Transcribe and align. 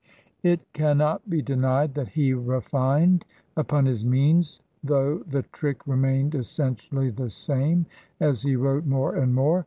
It 0.41 0.61
cannot 0.73 1.29
be 1.29 1.43
denied 1.43 1.93
that 1.93 2.07
he 2.07 2.33
refined 2.33 3.23
upon 3.55 3.85
his 3.85 4.03
means, 4.03 4.59
though 4.83 5.19
the 5.19 5.43
trick 5.43 5.85
remained 5.85 6.33
essentially 6.33 7.11
the 7.11 7.29
same, 7.29 7.85
as 8.19 8.41
he 8.41 8.55
wrote 8.55 8.87
more 8.87 9.15
and 9.15 9.35
more. 9.35 9.59